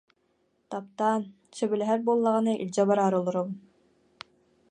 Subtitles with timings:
[0.71, 1.21] Таптаан,
[1.57, 3.55] сөбүлэһэр буоллаҕына илдьэ бараары олоробун